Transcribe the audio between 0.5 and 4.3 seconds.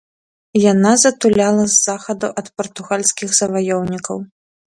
Яна затуляла з захаду ад партугальскіх заваёўнікаў.